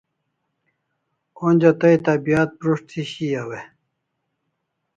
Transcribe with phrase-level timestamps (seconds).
[1.45, 3.61] Onja tai tabiat prus't thi shiau e?